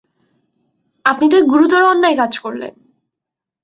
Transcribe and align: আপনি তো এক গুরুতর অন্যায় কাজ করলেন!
আপনি 1.05 1.25
তো 1.29 1.35
এক 1.37 1.45
গুরুতর 1.45 1.81
অন্যায় 1.83 2.17
কাজ 2.17 2.33
করলেন! 2.39 2.73